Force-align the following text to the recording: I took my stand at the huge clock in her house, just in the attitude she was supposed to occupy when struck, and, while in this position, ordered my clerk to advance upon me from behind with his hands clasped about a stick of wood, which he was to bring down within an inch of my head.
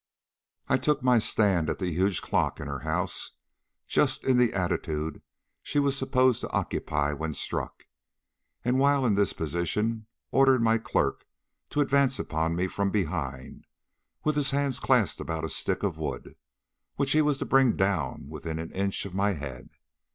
I 0.67 0.77
took 0.79 1.03
my 1.03 1.19
stand 1.19 1.69
at 1.69 1.77
the 1.77 1.91
huge 1.91 2.23
clock 2.23 2.59
in 2.59 2.65
her 2.65 2.79
house, 2.79 3.33
just 3.85 4.25
in 4.25 4.39
the 4.39 4.51
attitude 4.51 5.21
she 5.61 5.77
was 5.77 5.95
supposed 5.95 6.41
to 6.41 6.49
occupy 6.49 7.13
when 7.13 7.35
struck, 7.35 7.83
and, 8.65 8.79
while 8.79 9.05
in 9.05 9.13
this 9.13 9.31
position, 9.31 10.07
ordered 10.31 10.63
my 10.63 10.79
clerk 10.79 11.27
to 11.69 11.81
advance 11.81 12.17
upon 12.17 12.55
me 12.55 12.65
from 12.65 12.89
behind 12.89 13.67
with 14.23 14.35
his 14.35 14.49
hands 14.49 14.79
clasped 14.79 15.21
about 15.21 15.45
a 15.45 15.49
stick 15.49 15.83
of 15.83 15.99
wood, 15.99 16.35
which 16.95 17.11
he 17.11 17.21
was 17.21 17.37
to 17.37 17.45
bring 17.45 17.75
down 17.75 18.27
within 18.27 18.57
an 18.57 18.71
inch 18.71 19.05
of 19.05 19.13
my 19.13 19.33
head. 19.33 19.69